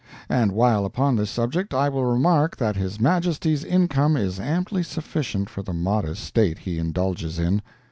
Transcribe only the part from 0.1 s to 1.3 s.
And while upon this